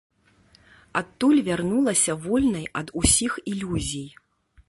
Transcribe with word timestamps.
Адтуль 1.01 1.41
вярнулася 1.49 2.17
вольнай 2.25 2.65
ад 2.81 2.87
усіх 3.01 3.39
ілюзій. 3.55 4.09